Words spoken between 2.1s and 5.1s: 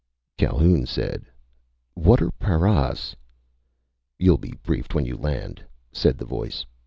are paras?" "You'll be briefed when